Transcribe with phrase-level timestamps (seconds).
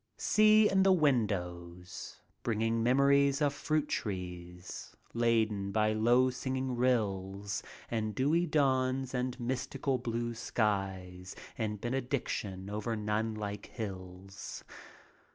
[0.17, 8.15] See in the windows, bringing memories Of fruit trees, laden by low singing rills, And
[8.15, 14.63] dewy dawns and mystical blue skies In benediction over nimlike hills.